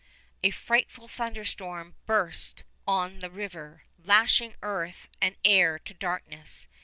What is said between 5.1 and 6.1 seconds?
and air to